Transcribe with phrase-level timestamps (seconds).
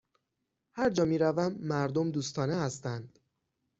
[0.75, 3.19] هرجا می روم، مردم دوستانه هستند.